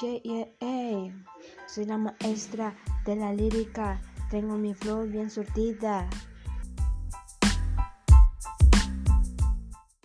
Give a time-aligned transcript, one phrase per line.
[0.00, 1.12] Yeah,
[1.66, 2.74] Soy la maestra
[3.04, 4.00] de la lírica.
[4.30, 6.08] Tengo mi flow bien surtida.